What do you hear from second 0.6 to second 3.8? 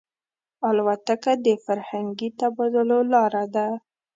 الوتکه د فرهنګي تبادلو لاره ده.